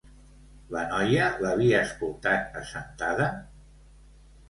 [0.75, 3.33] La noia l'havia escoltat assentada?